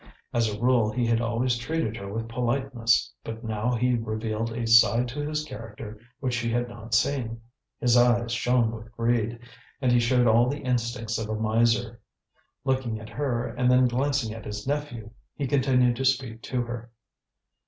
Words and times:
As 0.33 0.49
a 0.49 0.59
rule 0.59 0.89
he 0.91 1.05
had 1.05 1.21
always 1.21 1.59
treated 1.59 1.95
her 1.95 2.11
with 2.11 2.27
politeness, 2.27 3.13
but 3.23 3.43
now 3.43 3.75
he 3.75 3.93
revealed 3.93 4.51
a 4.51 4.65
side 4.65 5.07
to 5.09 5.19
his 5.19 5.43
character 5.43 5.99
which 6.19 6.33
she 6.33 6.49
had 6.49 6.67
not 6.67 6.95
seen. 6.95 7.39
His 7.79 7.95
eyes 7.95 8.31
shone 8.31 8.71
with 8.71 8.91
greed, 8.93 9.37
and 9.79 9.91
he 9.91 9.99
showed 9.99 10.25
all 10.25 10.49
the 10.49 10.61
instincts 10.63 11.19
of 11.19 11.29
a 11.29 11.35
miser. 11.35 12.01
Looking 12.63 12.99
at 12.99 13.09
her 13.09 13.45
and 13.45 13.69
then 13.69 13.87
glancing 13.87 14.33
at 14.33 14.45
his 14.45 14.65
nephew, 14.65 15.11
he 15.35 15.45
continued 15.45 15.95
to 15.97 16.05
speak 16.05 16.41
to 16.41 16.63
her. 16.63 16.89